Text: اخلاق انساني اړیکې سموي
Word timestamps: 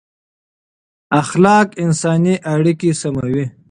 اخلاق 1.21 1.67
انساني 1.83 2.35
اړیکې 2.53 2.91
سموي 3.01 3.45